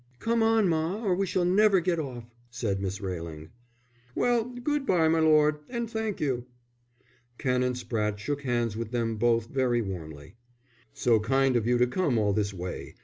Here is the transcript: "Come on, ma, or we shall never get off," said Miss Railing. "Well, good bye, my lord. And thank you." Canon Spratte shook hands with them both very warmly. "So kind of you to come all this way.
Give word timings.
"Come 0.17 0.41
on, 0.41 0.67
ma, 0.67 0.95
or 1.05 1.13
we 1.13 1.27
shall 1.27 1.45
never 1.45 1.79
get 1.79 1.99
off," 1.99 2.27
said 2.49 2.81
Miss 2.81 3.01
Railing. 3.01 3.51
"Well, 4.15 4.45
good 4.45 4.83
bye, 4.87 5.07
my 5.07 5.19
lord. 5.19 5.59
And 5.69 5.87
thank 5.87 6.19
you." 6.19 6.47
Canon 7.37 7.73
Spratte 7.75 8.17
shook 8.17 8.41
hands 8.41 8.75
with 8.75 8.89
them 8.89 9.17
both 9.17 9.45
very 9.45 9.83
warmly. 9.83 10.37
"So 10.91 11.19
kind 11.19 11.55
of 11.55 11.67
you 11.67 11.77
to 11.77 11.85
come 11.85 12.17
all 12.17 12.33
this 12.33 12.51
way. 12.51 12.95